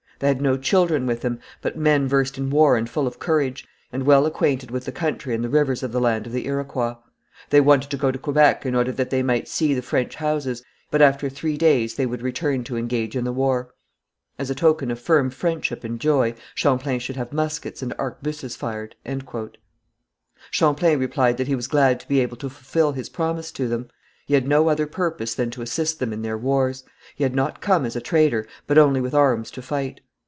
[0.21, 3.67] They had no children with them but men versed in war and full of courage,
[3.91, 6.97] and well acquainted with the country and the rivers of the land of the Iroquois.
[7.49, 10.61] They wanted to go to Quebec in order that they might see the French houses,
[10.91, 13.73] but after three days they would return to engage in the war.
[14.37, 18.95] As a token of firm friendship and joy, Champlain should have muskets and arquebuses fired."
[20.51, 23.89] Champlain replied that he was glad to be able to fulfil his promise to them;
[24.27, 26.83] he had no other purpose than to assist them in their wars;
[27.15, 29.99] he had not come as a trader, but only with arms to fight.